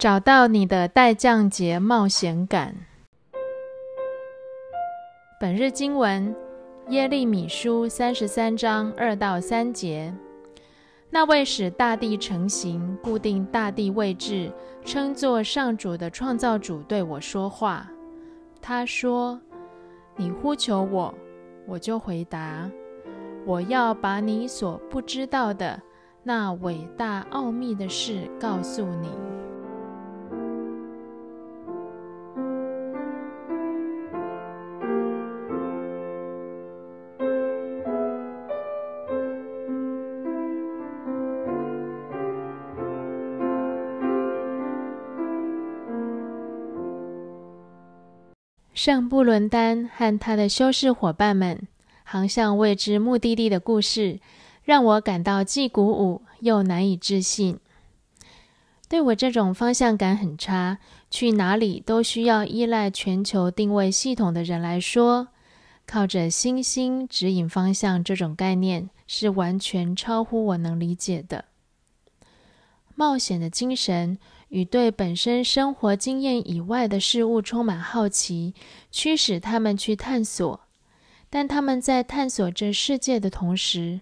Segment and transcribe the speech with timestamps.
[0.00, 2.74] 找到你的待降节冒险感。
[5.38, 6.34] 本日经文：
[6.88, 10.14] 耶利米书三十三章二到三节。
[11.10, 14.50] 那位使大地成型、固定大地位置、
[14.86, 17.86] 称作上主的创造主对我说话。
[18.62, 19.38] 他说
[20.16, 21.12] ：“你呼求我，
[21.66, 22.70] 我就回答。
[23.44, 25.78] 我要把你所不知道的
[26.22, 29.10] 那伟大奥秘的事告诉你。”
[48.82, 51.68] 圣布伦丹和他的修士伙伴们
[52.02, 54.20] 航向未知目的地的故事，
[54.64, 57.58] 让我感到既鼓舞又难以置信。
[58.88, 60.78] 对我这种方向感很差、
[61.10, 65.28] 去哪里都需要依赖全球定位系统的人来说，
[65.86, 71.44] 靠着星星指引方向这种概念是完全超乎我能理解的。
[72.94, 74.16] 冒险的精神。
[74.50, 78.52] 与对本身生活经验以外的事物充满好奇，
[78.90, 80.60] 驱使他们去探索。
[81.28, 84.00] 但他们在探索这世界的同时，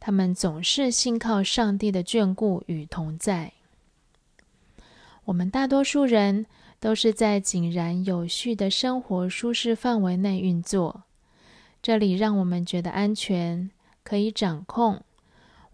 [0.00, 3.52] 他们总是信靠上帝的眷顾与同在。
[5.26, 6.46] 我们大多数人
[6.80, 11.02] 都是在井然有序的生活舒适范围内运作，
[11.82, 13.70] 这里让我们觉得安全，
[14.02, 15.02] 可以掌控。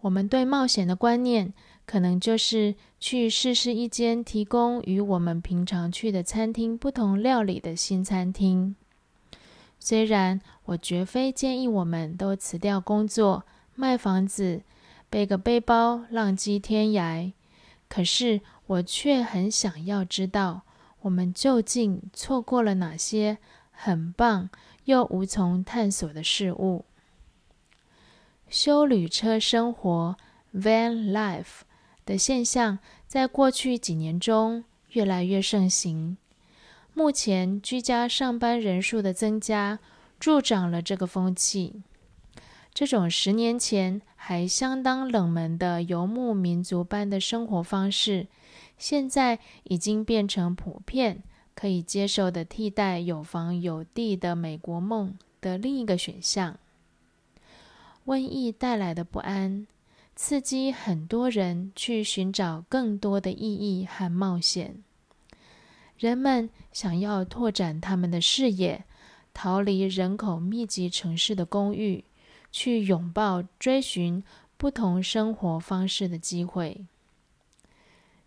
[0.01, 1.53] 我们对冒险的观念。
[1.87, 8.75] 可能就是去试试一间提供与我们平常去的餐厅不同料理的新餐厅。
[9.79, 14.63] 虽然我绝非建议我们都辞掉工作、卖房子、
[15.09, 17.31] 背个背包浪迹天涯，
[17.87, 20.63] 可是我却很想要知道，
[21.03, 23.37] 我们究竟错过了哪些
[23.71, 24.49] 很棒
[24.83, 26.83] 又无从探索的事物。
[28.49, 30.17] 修旅车生活
[30.53, 31.61] （van life）。
[32.07, 34.63] 的现象在过去几年中
[34.93, 36.17] 越来越盛行。
[36.93, 39.77] 目前居家上班人数的增加
[40.19, 41.83] 助长了这个风气。
[42.73, 48.27] 这种十年前还相当冷门的游牧民族般的生活方式，
[48.77, 51.21] 现在已经变成普遍
[51.53, 56.57] 可以接受的替代有房有地的美国梦的另一个选项。
[58.05, 59.67] 瘟疫带来的不安。
[60.17, 64.83] 刺激很多人去寻找更多的意义和冒险。
[65.95, 68.83] 人们想要拓展他们的视野，
[69.31, 72.03] 逃离人口密集城市的公寓，
[72.51, 74.23] 去拥抱追寻
[74.57, 76.83] 不同生活方式的机会。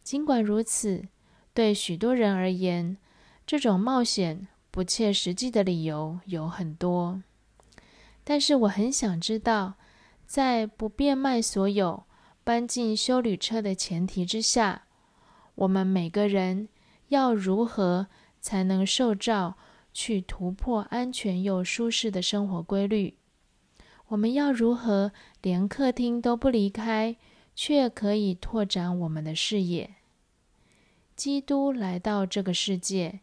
[0.04, 1.08] 尽管如此，
[1.52, 2.96] 对许多人而言，
[3.44, 7.20] 这种冒险不切实际的理由有很多。
[8.22, 9.74] 但是，我很想知道。
[10.30, 12.04] 在不变卖所有、
[12.44, 14.84] 搬进修旅车的前提之下，
[15.56, 16.68] 我们每个人
[17.08, 18.06] 要如何
[18.40, 19.56] 才能受照
[19.92, 23.16] 去突破安全又舒适的生活规律？
[24.06, 25.10] 我们要如何
[25.42, 27.16] 连客厅都不离开，
[27.56, 29.96] 却可以拓展我们的视野？
[31.16, 33.18] 基督来到这个世界，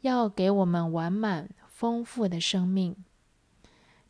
[0.00, 2.96] 要给我们完满丰富的生命。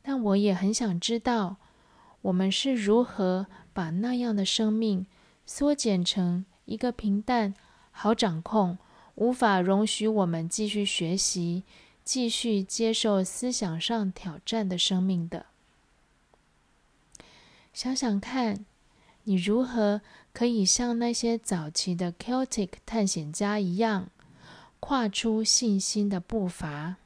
[0.00, 1.58] 但我也很想知道。
[2.22, 5.06] 我们是如何把那样的生命
[5.46, 7.54] 缩减成一个平淡、
[7.90, 8.76] 好掌控、
[9.14, 11.62] 无法容许我们继续学习、
[12.04, 15.46] 继续接受思想上挑战的生命的？
[17.72, 18.64] 想想看，
[19.24, 20.00] 你如何
[20.32, 24.10] 可以像那些早期的 Celtic 探险家一样，
[24.80, 26.96] 跨出信心的步伐？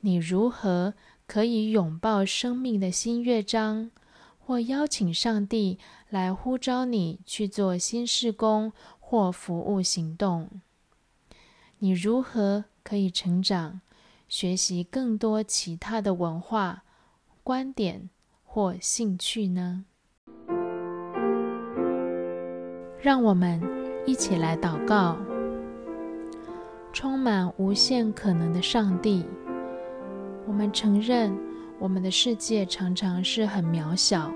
[0.00, 0.94] 你如何？
[1.30, 3.92] 可以拥抱生命的新乐章，
[4.40, 5.78] 或邀请上帝
[6.08, 10.60] 来呼召你去做新事工或服务行动。
[11.78, 13.80] 你如何可以成长，
[14.26, 16.82] 学习更多其他的文化、
[17.44, 18.10] 观点
[18.42, 19.84] 或兴趣呢？
[23.00, 23.62] 让我们
[24.04, 25.16] 一起来祷告：
[26.92, 29.24] 充满无限可能的上帝。
[30.50, 31.32] 我们承认，
[31.78, 34.32] 我们的世界常常是很渺小，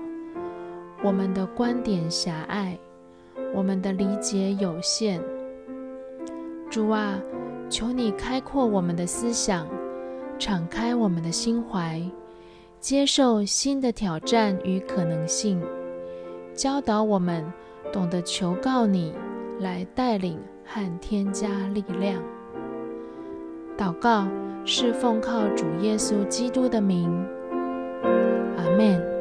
[1.03, 2.79] 我们的观点狭隘，
[3.53, 5.21] 我们的理解有限。
[6.71, 7.19] 主啊，
[7.69, 9.67] 求你开阔我们的思想，
[10.39, 12.01] 敞开我们的心怀，
[12.79, 15.61] 接受新的挑战与可能性，
[16.53, 17.43] 教导我们
[17.91, 19.13] 懂得求告你
[19.59, 22.23] 来带领和添加力量。
[23.77, 24.25] 祷告
[24.67, 27.07] 是奉靠主耶稣基督的名，
[28.57, 29.14] 阿门。